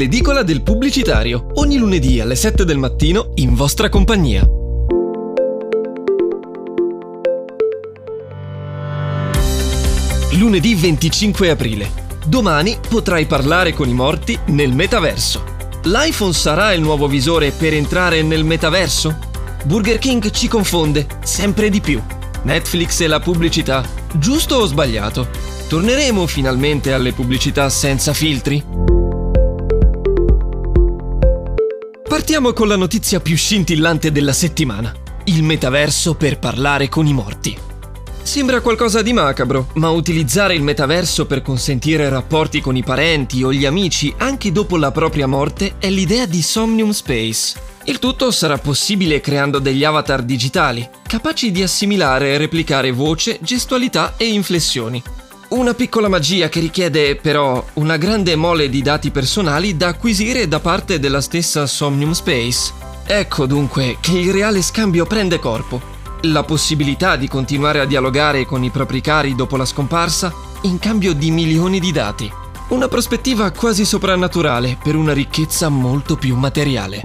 l'edicola 0.00 0.42
del 0.42 0.62
pubblicitario, 0.62 1.48
ogni 1.56 1.76
lunedì 1.76 2.20
alle 2.20 2.34
7 2.34 2.64
del 2.64 2.78
mattino 2.78 3.32
in 3.34 3.54
vostra 3.54 3.90
compagnia. 3.90 4.42
Lunedì 10.38 10.74
25 10.74 11.50
aprile. 11.50 11.90
Domani 12.24 12.78
potrai 12.88 13.26
parlare 13.26 13.74
con 13.74 13.90
i 13.90 13.92
morti 13.92 14.38
nel 14.46 14.72
metaverso. 14.72 15.44
L'iPhone 15.82 16.32
sarà 16.32 16.72
il 16.72 16.80
nuovo 16.80 17.06
visore 17.06 17.50
per 17.50 17.74
entrare 17.74 18.22
nel 18.22 18.44
metaverso? 18.44 19.18
Burger 19.64 19.98
King 19.98 20.30
ci 20.30 20.48
confonde 20.48 21.06
sempre 21.24 21.68
di 21.68 21.82
più. 21.82 22.02
Netflix 22.44 23.00
e 23.00 23.06
la 23.06 23.20
pubblicità, 23.20 23.84
giusto 24.14 24.54
o 24.54 24.64
sbagliato? 24.64 25.28
Torneremo 25.68 26.26
finalmente 26.26 26.94
alle 26.94 27.12
pubblicità 27.12 27.68
senza 27.68 28.14
filtri? 28.14 28.89
Partiamo 32.30 32.54
con 32.54 32.68
la 32.68 32.76
notizia 32.76 33.18
più 33.18 33.34
scintillante 33.34 34.12
della 34.12 34.32
settimana. 34.32 34.94
Il 35.24 35.42
metaverso 35.42 36.14
per 36.14 36.38
parlare 36.38 36.88
con 36.88 37.04
i 37.08 37.12
morti. 37.12 37.58
Sembra 38.22 38.60
qualcosa 38.60 39.02
di 39.02 39.12
macabro, 39.12 39.70
ma 39.74 39.90
utilizzare 39.90 40.54
il 40.54 40.62
metaverso 40.62 41.26
per 41.26 41.42
consentire 41.42 42.08
rapporti 42.08 42.60
con 42.60 42.76
i 42.76 42.84
parenti 42.84 43.42
o 43.42 43.52
gli 43.52 43.66
amici 43.66 44.14
anche 44.18 44.52
dopo 44.52 44.76
la 44.76 44.92
propria 44.92 45.26
morte 45.26 45.74
è 45.80 45.90
l'idea 45.90 46.24
di 46.24 46.40
Somnium 46.40 46.92
Space. 46.92 47.60
Il 47.86 47.98
tutto 47.98 48.30
sarà 48.30 48.58
possibile 48.58 49.20
creando 49.20 49.58
degli 49.58 49.82
avatar 49.82 50.22
digitali, 50.22 50.88
capaci 51.02 51.50
di 51.50 51.64
assimilare 51.64 52.28
e 52.28 52.38
replicare 52.38 52.92
voce, 52.92 53.40
gestualità 53.42 54.14
e 54.16 54.26
inflessioni. 54.26 55.02
Una 55.50 55.74
piccola 55.74 56.06
magia 56.06 56.48
che 56.48 56.60
richiede 56.60 57.16
però 57.16 57.64
una 57.74 57.96
grande 57.96 58.36
mole 58.36 58.68
di 58.68 58.82
dati 58.82 59.10
personali 59.10 59.76
da 59.76 59.88
acquisire 59.88 60.46
da 60.46 60.60
parte 60.60 61.00
della 61.00 61.20
stessa 61.20 61.66
Somnium 61.66 62.12
Space. 62.12 62.72
Ecco 63.04 63.46
dunque 63.46 63.96
che 64.00 64.12
il 64.12 64.30
reale 64.30 64.62
scambio 64.62 65.06
prende 65.06 65.40
corpo 65.40 65.98
la 66.22 66.44
possibilità 66.44 67.16
di 67.16 67.26
continuare 67.26 67.80
a 67.80 67.84
dialogare 67.84 68.46
con 68.46 68.62
i 68.62 68.70
propri 68.70 69.00
cari 69.00 69.34
dopo 69.34 69.56
la 69.56 69.64
scomparsa 69.64 70.32
in 70.62 70.78
cambio 70.78 71.14
di 71.14 71.32
milioni 71.32 71.80
di 71.80 71.90
dati. 71.90 72.30
Una 72.68 72.86
prospettiva 72.86 73.50
quasi 73.50 73.84
soprannaturale 73.84 74.78
per 74.80 74.94
una 74.94 75.12
ricchezza 75.12 75.68
molto 75.68 76.14
più 76.14 76.36
materiale. 76.36 77.00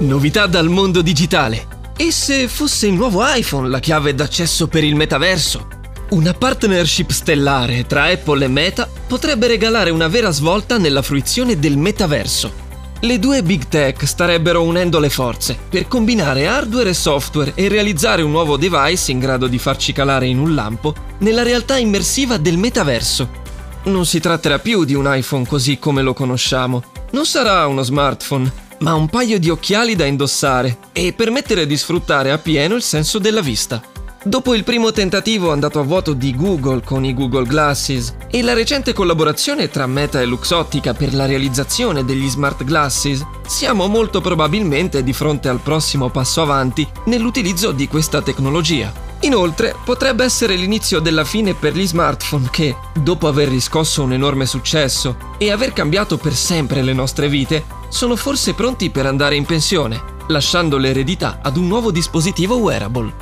Novità 0.00 0.46
dal 0.46 0.68
mondo 0.68 1.00
digitale. 1.00 1.73
E 1.96 2.10
se 2.10 2.48
fosse 2.48 2.86
il 2.86 2.94
nuovo 2.94 3.22
iPhone 3.24 3.68
la 3.68 3.80
chiave 3.80 4.14
d'accesso 4.14 4.66
per 4.68 4.84
il 4.84 4.96
metaverso? 4.96 5.68
Una 6.10 6.34
partnership 6.34 7.10
stellare 7.10 7.86
tra 7.86 8.04
Apple 8.04 8.44
e 8.44 8.48
Meta 8.48 8.88
potrebbe 9.06 9.46
regalare 9.46 9.90
una 9.90 10.08
vera 10.08 10.30
svolta 10.30 10.78
nella 10.78 11.02
fruizione 11.02 11.58
del 11.58 11.76
metaverso 11.76 12.62
le 13.04 13.18
due 13.18 13.42
big 13.42 13.68
tech 13.68 14.06
starebbero 14.06 14.62
unendo 14.62 14.98
le 14.98 15.10
forze 15.10 15.58
per 15.68 15.86
combinare 15.88 16.46
hardware 16.46 16.88
e 16.88 16.94
software 16.94 17.52
e 17.54 17.68
realizzare 17.68 18.22
un 18.22 18.30
nuovo 18.30 18.56
device 18.56 19.12
in 19.12 19.18
grado 19.18 19.46
di 19.46 19.58
farci 19.58 19.92
calare 19.92 20.26
in 20.26 20.38
un 20.38 20.54
lampo 20.54 20.94
nella 21.18 21.42
realtà 21.42 21.76
immersiva 21.76 22.38
del 22.38 22.56
metaverso. 22.56 23.42
Non 23.84 24.06
si 24.06 24.20
tratterà 24.20 24.58
più 24.58 24.84
di 24.84 24.94
un 24.94 25.04
iPhone 25.06 25.46
così 25.46 25.78
come 25.78 26.00
lo 26.00 26.14
conosciamo. 26.14 26.82
Non 27.10 27.26
sarà 27.26 27.66
uno 27.66 27.82
smartphone, 27.82 28.50
ma 28.84 28.92
un 28.92 29.08
paio 29.08 29.38
di 29.38 29.48
occhiali 29.48 29.96
da 29.96 30.04
indossare 30.04 30.76
e 30.92 31.14
permettere 31.14 31.66
di 31.66 31.74
sfruttare 31.74 32.30
appieno 32.30 32.74
il 32.74 32.82
senso 32.82 33.18
della 33.18 33.40
vista. 33.40 33.80
Dopo 34.22 34.54
il 34.54 34.62
primo 34.62 34.92
tentativo 34.92 35.52
andato 35.52 35.80
a 35.80 35.82
vuoto 35.82 36.12
di 36.12 36.36
Google 36.36 36.82
con 36.84 37.02
i 37.02 37.14
Google 37.14 37.46
Glasses 37.46 38.14
e 38.30 38.42
la 38.42 38.52
recente 38.52 38.92
collaborazione 38.92 39.68
tra 39.68 39.86
Meta 39.86 40.20
e 40.20 40.26
Luxottica 40.26 40.92
per 40.92 41.14
la 41.14 41.24
realizzazione 41.24 42.04
degli 42.04 42.28
smart 42.28 42.62
glasses, 42.62 43.24
siamo 43.46 43.86
molto 43.86 44.20
probabilmente 44.20 45.02
di 45.02 45.14
fronte 45.14 45.48
al 45.48 45.60
prossimo 45.60 46.10
passo 46.10 46.42
avanti 46.42 46.86
nell'utilizzo 47.06 47.72
di 47.72 47.88
questa 47.88 48.20
tecnologia. 48.20 49.03
Inoltre, 49.24 49.74
potrebbe 49.82 50.22
essere 50.22 50.54
l'inizio 50.54 51.00
della 51.00 51.24
fine 51.24 51.54
per 51.54 51.74
gli 51.74 51.86
smartphone 51.86 52.48
che, 52.50 52.76
dopo 52.92 53.26
aver 53.26 53.48
riscosso 53.48 54.02
un 54.02 54.12
enorme 54.12 54.44
successo 54.44 55.16
e 55.38 55.50
aver 55.50 55.72
cambiato 55.72 56.18
per 56.18 56.34
sempre 56.34 56.82
le 56.82 56.92
nostre 56.92 57.30
vite, 57.30 57.64
sono 57.88 58.16
forse 58.16 58.52
pronti 58.52 58.90
per 58.90 59.06
andare 59.06 59.34
in 59.34 59.46
pensione, 59.46 60.02
lasciando 60.28 60.76
l'eredità 60.76 61.38
ad 61.42 61.56
un 61.56 61.66
nuovo 61.66 61.90
dispositivo 61.90 62.56
wearable. 62.56 63.14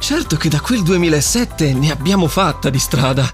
Certo 0.00 0.36
che 0.36 0.48
da 0.48 0.60
quel 0.60 0.82
2007 0.82 1.72
ne 1.72 1.92
abbiamo 1.92 2.26
fatta 2.26 2.68
di 2.68 2.78
strada. 2.80 3.30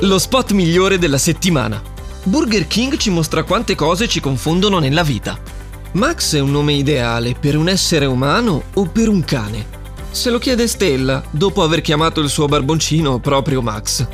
Lo 0.00 0.18
spot 0.18 0.50
migliore 0.50 0.98
della 0.98 1.18
settimana. 1.18 1.80
Burger 2.24 2.66
King 2.66 2.96
ci 2.96 3.10
mostra 3.10 3.44
quante 3.44 3.76
cose 3.76 4.08
ci 4.08 4.18
confondono 4.18 4.80
nella 4.80 5.04
vita. 5.04 5.57
Max 5.92 6.34
è 6.36 6.40
un 6.40 6.50
nome 6.50 6.74
ideale 6.74 7.34
per 7.34 7.56
un 7.56 7.66
essere 7.66 8.04
umano 8.04 8.64
o 8.74 8.84
per 8.84 9.08
un 9.08 9.24
cane? 9.24 9.76
Se 10.10 10.28
lo 10.28 10.38
chiede 10.38 10.66
Stella, 10.66 11.22
dopo 11.30 11.62
aver 11.62 11.80
chiamato 11.80 12.20
il 12.20 12.28
suo 12.28 12.46
barboncino 12.46 13.18
proprio 13.20 13.62
Max. 13.62 14.06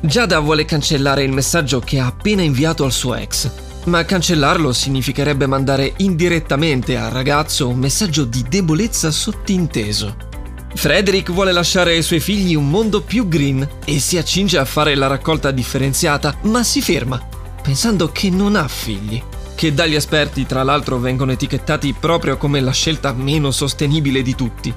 Giada 0.00 0.40
vuole 0.40 0.64
cancellare 0.64 1.22
il 1.22 1.30
messaggio 1.30 1.78
che 1.78 2.00
ha 2.00 2.06
appena 2.06 2.42
inviato 2.42 2.84
al 2.84 2.90
suo 2.90 3.14
ex, 3.14 3.48
ma 3.84 4.04
cancellarlo 4.04 4.72
significherebbe 4.72 5.46
mandare 5.46 5.94
indirettamente 5.98 6.96
al 6.96 7.10
ragazzo 7.10 7.68
un 7.68 7.78
messaggio 7.78 8.24
di 8.24 8.44
debolezza 8.48 9.12
sottinteso. 9.12 10.16
Frederick 10.74 11.30
vuole 11.30 11.52
lasciare 11.52 11.92
ai 11.92 12.02
suoi 12.02 12.18
figli 12.18 12.56
un 12.56 12.68
mondo 12.68 13.00
più 13.00 13.28
green 13.28 13.66
e 13.84 14.00
si 14.00 14.18
accinge 14.18 14.58
a 14.58 14.64
fare 14.64 14.96
la 14.96 15.06
raccolta 15.06 15.52
differenziata, 15.52 16.36
ma 16.42 16.64
si 16.64 16.82
ferma, 16.82 17.24
pensando 17.62 18.10
che 18.10 18.28
non 18.28 18.56
ha 18.56 18.66
figli, 18.66 19.22
che 19.62 19.72
dagli 19.72 19.94
esperti 19.94 20.44
tra 20.44 20.64
l'altro 20.64 20.98
vengono 20.98 21.30
etichettati 21.30 21.94
proprio 21.96 22.36
come 22.36 22.58
la 22.60 22.72
scelta 22.72 23.12
meno 23.12 23.52
sostenibile 23.52 24.20
di 24.20 24.34
tutti. 24.34 24.74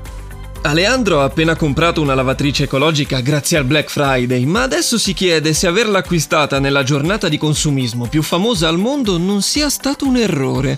Aleandro 0.61 1.21
ha 1.21 1.23
appena 1.23 1.55
comprato 1.55 2.01
una 2.01 2.13
lavatrice 2.13 2.65
ecologica 2.65 3.19
grazie 3.21 3.57
al 3.57 3.65
Black 3.65 3.89
Friday, 3.89 4.45
ma 4.45 4.61
adesso 4.61 4.99
si 4.99 5.13
chiede 5.13 5.55
se 5.55 5.65
averla 5.65 5.97
acquistata 5.97 6.59
nella 6.59 6.83
giornata 6.83 7.27
di 7.29 7.39
consumismo 7.39 8.05
più 8.05 8.21
famosa 8.21 8.67
al 8.67 8.77
mondo 8.77 9.17
non 9.17 9.41
sia 9.41 9.71
stato 9.71 10.05
un 10.05 10.17
errore. 10.17 10.77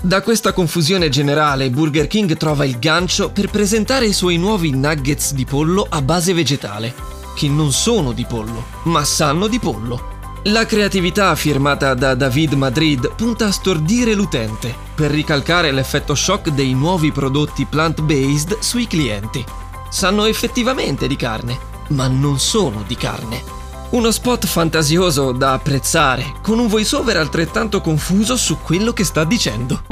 Da 0.00 0.22
questa 0.22 0.54
confusione 0.54 1.10
generale, 1.10 1.68
Burger 1.68 2.06
King 2.06 2.34
trova 2.38 2.64
il 2.64 2.78
gancio 2.78 3.28
per 3.28 3.50
presentare 3.50 4.06
i 4.06 4.14
suoi 4.14 4.38
nuovi 4.38 4.70
nuggets 4.70 5.34
di 5.34 5.44
pollo 5.44 5.86
a 5.86 6.00
base 6.00 6.32
vegetale, 6.32 6.94
che 7.36 7.46
non 7.46 7.72
sono 7.72 8.12
di 8.12 8.24
pollo, 8.24 8.64
ma 8.84 9.04
sanno 9.04 9.48
di 9.48 9.58
pollo. 9.58 10.16
La 10.44 10.66
creatività 10.66 11.34
firmata 11.34 11.94
da 11.94 12.14
David 12.14 12.52
Madrid 12.52 13.12
punta 13.16 13.46
a 13.46 13.50
stordire 13.50 14.14
l'utente 14.14 14.72
per 14.94 15.10
ricalcare 15.10 15.72
l'effetto 15.72 16.14
shock 16.14 16.50
dei 16.50 16.74
nuovi 16.74 17.10
prodotti 17.10 17.64
plant-based 17.64 18.60
sui 18.60 18.86
clienti. 18.86 19.44
Sanno 19.90 20.26
effettivamente 20.26 21.08
di 21.08 21.16
carne, 21.16 21.58
ma 21.88 22.06
non 22.06 22.38
sono 22.38 22.84
di 22.86 22.94
carne. 22.94 23.42
Uno 23.90 24.12
spot 24.12 24.46
fantasioso 24.46 25.32
da 25.32 25.54
apprezzare, 25.54 26.34
con 26.40 26.60
un 26.60 26.68
voiceover 26.68 27.16
altrettanto 27.16 27.80
confuso 27.80 28.36
su 28.36 28.58
quello 28.62 28.92
che 28.92 29.04
sta 29.04 29.24
dicendo. 29.24 29.82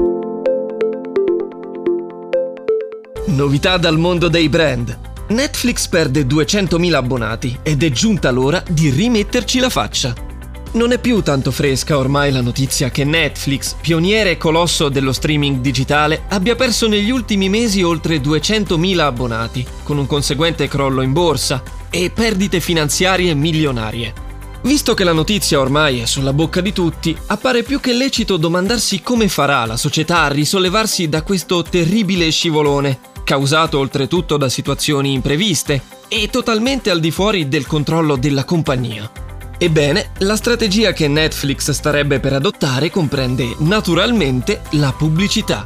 Novità 3.27 3.79
dal 3.79 3.99
mondo 3.99 4.29
dei 4.29 4.49
brand. 4.49 4.97
Netflix 5.29 5.89
perde 5.89 6.25
200.000 6.25 6.93
abbonati 6.95 7.59
ed 7.63 7.83
è 7.83 7.91
giunta 7.91 8.31
l'ora 8.31 8.63
di 8.69 8.91
rimetterci 8.91 9.59
la 9.59 9.71
faccia. 9.71 10.15
Non 10.77 10.93
è 10.93 10.99
più 10.99 11.23
tanto 11.23 11.53
fresca 11.53 11.97
ormai 11.97 12.31
la 12.31 12.43
notizia 12.43 12.91
che 12.91 13.03
Netflix, 13.03 13.77
pioniere 13.81 14.33
e 14.33 14.37
colosso 14.37 14.91
dello 14.91 15.15
streaming 15.15 15.61
digitale, 15.61 16.25
abbia 16.29 16.55
perso 16.55 16.87
negli 16.87 17.09
ultimi 17.09 17.49
mesi 17.49 17.83
oltre 17.83 18.19
200.000 18.19 18.99
abbonati, 18.99 19.67
con 19.83 19.97
un 19.97 20.07
conseguente 20.07 20.69
crollo 20.69 21.01
in 21.01 21.15
borsa 21.15 21.63
e 21.89 22.11
perdite 22.11 22.61
finanziarie 22.61 23.33
milionarie. 23.33 24.13
Visto 24.65 24.93
che 24.93 25.05
la 25.05 25.15
notizia 25.15 25.61
ormai 25.61 26.01
è 26.01 26.05
sulla 26.05 26.35
bocca 26.35 26.61
di 26.61 26.75
tutti, 26.75 27.17
appare 27.29 27.63
più 27.63 27.81
che 27.81 27.95
lecito 27.95 28.37
domandarsi 28.37 29.01
come 29.01 29.29
farà 29.29 29.65
la 29.65 29.79
società 29.79 30.25
a 30.25 30.29
risollevarsi 30.29 31.09
da 31.09 31.23
questo 31.23 31.63
terribile 31.63 32.31
scivolone, 32.31 32.99
causato 33.25 33.79
oltretutto 33.79 34.37
da 34.37 34.51
situazioni 34.51 35.15
impreviste 35.15 35.81
e 36.07 36.29
totalmente 36.29 36.91
al 36.91 37.01
di 37.01 37.11
fuori 37.11 37.49
del 37.49 37.67
controllo 37.67 38.17
della 38.17 38.45
compagnia. 38.45 39.11
Ebbene, 39.59 40.11
la 40.19 40.37
strategia 40.37 40.93
che 40.93 41.09
Netflix 41.09 41.71
starebbe 41.71 42.21
per 42.21 42.35
adottare 42.35 42.91
comprende 42.91 43.55
naturalmente 43.61 44.61
la 44.73 44.93
pubblicità. 44.93 45.65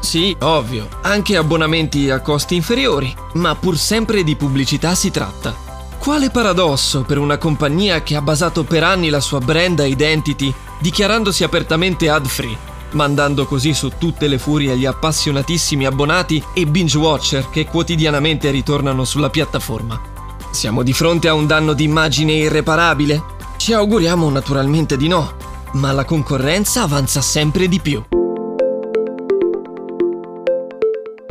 Sì, 0.00 0.36
ovvio, 0.40 0.88
anche 1.02 1.36
abbonamenti 1.36 2.10
a 2.10 2.20
costi 2.20 2.56
inferiori, 2.56 3.14
ma 3.34 3.54
pur 3.54 3.78
sempre 3.78 4.22
di 4.22 4.36
pubblicità 4.36 4.94
si 4.94 5.10
tratta. 5.10 5.54
Quale 5.98 6.28
paradosso 6.30 7.02
per 7.02 7.16
una 7.16 7.38
compagnia 7.38 8.02
che 8.02 8.16
ha 8.16 8.20
basato 8.20 8.64
per 8.64 8.82
anni 8.82 9.08
la 9.08 9.20
sua 9.20 9.38
brand 9.38 9.78
identity 9.78 10.52
dichiarandosi 10.80 11.42
apertamente 11.44 12.10
ad-free, 12.10 12.58
mandando 12.90 13.46
così 13.46 13.72
su 13.72 13.92
tutte 13.96 14.26
le 14.26 14.38
furie 14.38 14.76
gli 14.76 14.84
appassionatissimi 14.84 15.86
abbonati 15.86 16.42
e 16.52 16.66
binge 16.66 16.98
watcher 16.98 17.48
che 17.48 17.64
quotidianamente 17.64 18.50
ritornano 18.50 19.04
sulla 19.04 19.30
piattaforma. 19.30 20.11
Siamo 20.52 20.82
di 20.82 20.92
fronte 20.92 21.28
a 21.28 21.34
un 21.34 21.46
danno 21.46 21.72
d'immagine 21.72 22.34
irreparabile? 22.34 23.22
Ci 23.56 23.72
auguriamo 23.72 24.28
naturalmente 24.28 24.98
di 24.98 25.08
no, 25.08 25.34
ma 25.72 25.92
la 25.92 26.04
concorrenza 26.04 26.82
avanza 26.82 27.22
sempre 27.22 27.68
di 27.68 27.80
più. 27.80 28.04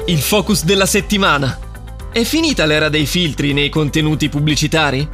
Il 0.08 0.20
focus 0.20 0.64
della 0.64 0.88
settimana. 0.88 1.60
È 2.12 2.24
finita 2.24 2.66
l'era 2.66 2.90
dei 2.90 3.06
filtri 3.06 3.54
nei 3.54 3.70
contenuti 3.70 4.28
pubblicitari? 4.28 5.08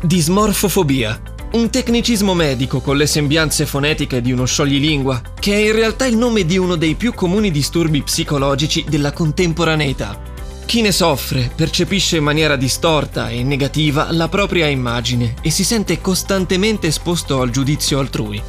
Dismorfofobia. 0.00 1.20
Un 1.52 1.68
tecnicismo 1.68 2.32
medico 2.32 2.80
con 2.80 2.96
le 2.96 3.06
sembianze 3.06 3.66
fonetiche 3.66 4.22
di 4.22 4.32
uno 4.32 4.46
scioglilingua, 4.46 5.20
che 5.38 5.52
è 5.52 5.66
in 5.66 5.72
realtà 5.72 6.06
il 6.06 6.16
nome 6.16 6.46
di 6.46 6.56
uno 6.56 6.76
dei 6.76 6.94
più 6.94 7.12
comuni 7.12 7.50
disturbi 7.50 8.02
psicologici 8.02 8.86
della 8.88 9.12
contemporaneità. 9.12 10.29
Chi 10.70 10.82
ne 10.82 10.92
soffre 10.92 11.50
percepisce 11.52 12.18
in 12.18 12.22
maniera 12.22 12.54
distorta 12.54 13.28
e 13.28 13.42
negativa 13.42 14.12
la 14.12 14.28
propria 14.28 14.68
immagine 14.68 15.34
e 15.42 15.50
si 15.50 15.64
sente 15.64 16.00
costantemente 16.00 16.86
esposto 16.86 17.40
al 17.40 17.50
giudizio 17.50 17.98
altrui. 17.98 18.40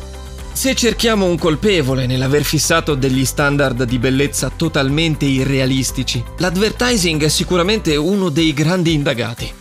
Se 0.54 0.76
cerchiamo 0.76 1.26
un 1.26 1.40
colpevole 1.40 2.06
nell'aver 2.06 2.44
fissato 2.44 2.94
degli 2.94 3.26
standard 3.26 3.86
di 3.86 3.98
bellezza 3.98 4.52
totalmente 4.56 5.26
irrealistici, 5.26 6.24
l'advertising 6.38 7.24
è 7.24 7.28
sicuramente 7.28 7.96
uno 7.96 8.30
dei 8.30 8.54
grandi 8.54 8.94
indagati. 8.94 9.52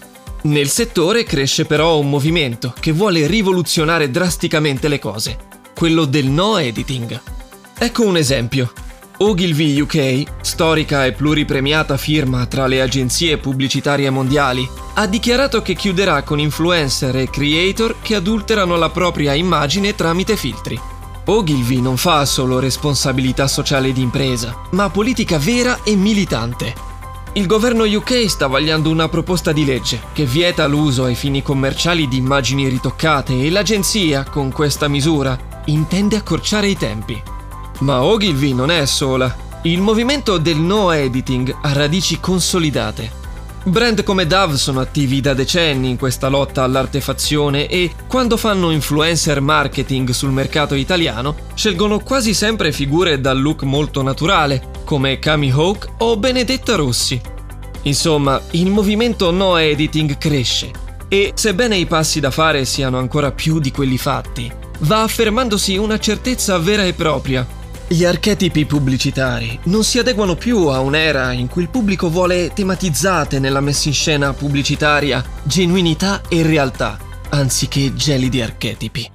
Nel 0.42 0.68
settore 0.68 1.24
cresce 1.24 1.64
però 1.64 1.98
un 1.98 2.10
movimento 2.10 2.74
che 2.78 2.92
vuole 2.92 3.26
rivoluzionare 3.26 4.10
drasticamente 4.10 4.88
le 4.88 4.98
cose, 4.98 5.38
quello 5.74 6.04
del 6.04 6.26
no 6.26 6.58
editing. 6.58 7.18
Ecco 7.78 8.04
un 8.04 8.18
esempio. 8.18 8.70
Ogilvy 9.22 9.78
UK, 9.78 10.22
storica 10.40 11.04
e 11.04 11.12
pluripremiata 11.12 11.98
firma 11.98 12.46
tra 12.46 12.66
le 12.66 12.80
agenzie 12.80 13.36
pubblicitarie 13.36 14.08
mondiali, 14.08 14.66
ha 14.94 15.06
dichiarato 15.06 15.60
che 15.60 15.74
chiuderà 15.74 16.22
con 16.22 16.40
influencer 16.40 17.14
e 17.16 17.28
creator 17.28 17.96
che 18.00 18.14
adulterano 18.14 18.76
la 18.76 18.88
propria 18.88 19.34
immagine 19.34 19.94
tramite 19.94 20.36
filtri. 20.36 20.80
Ogilvy 21.26 21.82
non 21.82 21.98
fa 21.98 22.24
solo 22.24 22.58
responsabilità 22.60 23.46
sociale 23.46 23.92
di 23.92 24.00
impresa, 24.00 24.56
ma 24.70 24.88
politica 24.88 25.36
vera 25.36 25.80
e 25.82 25.96
militante. 25.96 26.72
Il 27.34 27.44
governo 27.44 27.84
UK 27.84 28.24
sta 28.26 28.46
vagliando 28.46 28.88
una 28.88 29.10
proposta 29.10 29.52
di 29.52 29.66
legge 29.66 30.00
che 30.14 30.24
vieta 30.24 30.66
l'uso 30.66 31.04
ai 31.04 31.14
fini 31.14 31.42
commerciali 31.42 32.08
di 32.08 32.16
immagini 32.16 32.68
ritoccate 32.68 33.38
e 33.38 33.50
l'agenzia, 33.50 34.24
con 34.24 34.50
questa 34.50 34.88
misura, 34.88 35.38
intende 35.66 36.16
accorciare 36.16 36.68
i 36.68 36.76
tempi. 36.78 37.22
Ma 37.80 38.02
Ogilvy 38.02 38.52
non 38.52 38.70
è 38.70 38.84
sola. 38.84 39.34
Il 39.62 39.80
movimento 39.80 40.36
del 40.36 40.56
no 40.56 40.90
editing 40.90 41.54
ha 41.62 41.72
radici 41.72 42.20
consolidate. 42.20 43.18
Brand 43.64 44.02
come 44.02 44.26
Dove 44.26 44.56
sono 44.56 44.80
attivi 44.80 45.20
da 45.20 45.34
decenni 45.34 45.90
in 45.90 45.98
questa 45.98 46.28
lotta 46.28 46.62
all'artefazione 46.62 47.68
e, 47.68 47.90
quando 48.06 48.36
fanno 48.36 48.70
influencer 48.70 49.40
marketing 49.40 50.10
sul 50.10 50.30
mercato 50.30 50.74
italiano, 50.74 51.36
scelgono 51.54 52.00
quasi 52.00 52.34
sempre 52.34 52.72
figure 52.72 53.20
dal 53.20 53.40
look 53.40 53.62
molto 53.62 54.02
naturale, 54.02 54.70
come 54.84 55.18
Cami 55.18 55.50
Hawk 55.50 55.88
o 55.98 56.16
Benedetta 56.16 56.74
Rossi. 56.74 57.20
Insomma, 57.82 58.40
il 58.52 58.70
movimento 58.70 59.30
no 59.30 59.56
editing 59.56 60.18
cresce 60.18 60.70
e, 61.08 61.32
sebbene 61.34 61.76
i 61.76 61.86
passi 61.86 62.20
da 62.20 62.30
fare 62.30 62.64
siano 62.66 62.98
ancora 62.98 63.30
più 63.32 63.58
di 63.58 63.70
quelli 63.70 63.98
fatti, 63.98 64.50
va 64.80 65.02
affermandosi 65.02 65.76
una 65.76 65.98
certezza 65.98 66.58
vera 66.58 66.84
e 66.84 66.92
propria 66.92 67.46
gli 67.92 68.04
archetipi 68.04 68.66
pubblicitari 68.66 69.58
non 69.64 69.82
si 69.82 69.98
adeguano 69.98 70.36
più 70.36 70.68
a 70.68 70.78
un'era 70.78 71.32
in 71.32 71.48
cui 71.48 71.62
il 71.62 71.70
pubblico 71.70 72.08
vuole 72.08 72.52
tematizzate 72.54 73.40
nella 73.40 73.58
messa 73.58 73.88
in 73.88 73.94
scena 73.94 74.32
pubblicitaria 74.32 75.24
genuinità 75.42 76.20
e 76.28 76.42
realtà, 76.42 76.96
anziché 77.30 77.92
gelidi 77.92 78.40
archetipi. 78.40 79.10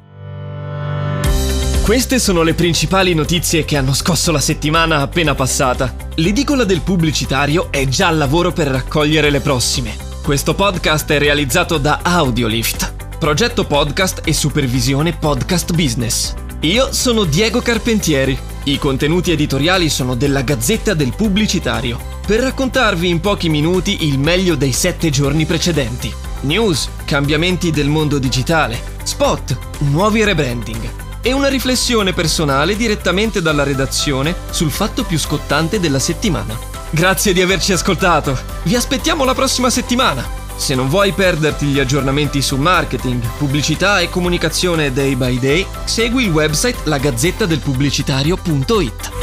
Queste 1.83 2.19
sono 2.19 2.41
le 2.41 2.53
principali 2.53 3.13
notizie 3.13 3.63
che 3.63 3.77
hanno 3.77 3.93
scosso 3.93 4.33
la 4.33 4.41
settimana 4.41 4.99
appena 4.99 5.35
passata. 5.35 5.95
L'edicola 6.15 6.65
del 6.65 6.81
pubblicitario 6.81 7.71
è 7.71 7.87
già 7.87 8.07
al 8.07 8.17
lavoro 8.17 8.51
per 8.51 8.67
raccogliere 8.67 9.29
le 9.29 9.39
prossime. 9.39 9.95
Questo 10.21 10.53
podcast 10.53 11.09
è 11.11 11.17
realizzato 11.17 11.77
da 11.77 12.01
Audiolift, 12.01 13.17
progetto 13.19 13.63
podcast 13.63 14.21
e 14.25 14.33
supervisione 14.33 15.13
podcast 15.13 15.73
business. 15.73 16.33
Io 16.61 16.91
sono 16.91 17.25
Diego 17.25 17.61
Carpentieri 17.61 18.37
i 18.65 18.79
contenuti 18.79 19.31
editoriali 19.31 19.89
sono 19.89 20.15
della 20.15 20.41
Gazzetta 20.41 20.95
del 20.95 21.13
Pubblicitario, 21.15 21.99
per 22.25 22.39
raccontarvi 22.39 23.07
in 23.07 23.19
pochi 23.19 23.47
minuti 23.47 24.07
il 24.07 24.17
meglio 24.17 24.55
dei 24.55 24.71
sette 24.71 25.11
giorni 25.11 25.45
precedenti. 25.45 26.11
News, 26.41 26.89
cambiamenti 27.05 27.69
del 27.69 27.87
mondo 27.89 28.17
digitale, 28.17 28.81
spot, 29.03 29.57
nuovi 29.79 30.23
rebranding 30.23 30.89
e 31.21 31.31
una 31.31 31.47
riflessione 31.47 32.13
personale 32.13 32.75
direttamente 32.75 33.41
dalla 33.41 33.63
redazione 33.63 34.35
sul 34.49 34.71
fatto 34.71 35.03
più 35.03 35.19
scottante 35.19 35.79
della 35.79 35.99
settimana. 35.99 36.57
Grazie 36.89 37.33
di 37.33 37.41
averci 37.41 37.71
ascoltato, 37.71 38.37
vi 38.63 38.75
aspettiamo 38.75 39.25
la 39.25 39.35
prossima 39.35 39.69
settimana! 39.69 40.44
Se 40.55 40.75
non 40.75 40.89
vuoi 40.89 41.11
perderti 41.11 41.67
gli 41.67 41.79
aggiornamenti 41.79 42.41
su 42.41 42.57
marketing, 42.57 43.21
pubblicità 43.37 43.99
e 43.99 44.09
comunicazione 44.09 44.91
day 44.91 45.15
by 45.15 45.39
day, 45.39 45.63
segui 45.85 46.25
il 46.25 46.31
website 46.31 46.79
lagazzettadelpubblicitario.it. 46.83 49.14